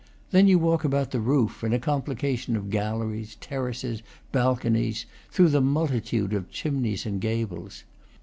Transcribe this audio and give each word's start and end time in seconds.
Then 0.31 0.47
you 0.47 0.57
walk 0.57 0.83
about 0.83 1.11
the 1.11 1.19
roof, 1.19 1.63
in 1.63 1.73
a 1.73 1.77
complication 1.79 2.55
of 2.55 2.71
galleries, 2.71 3.35
terraces, 3.39 4.01
balconies, 4.31 5.05
through 5.29 5.49
the 5.49 5.61
multitude 5.61 6.33
of 6.33 6.49
chimneys 6.49 7.05
and 7.05 7.21
gables. 7.21 7.83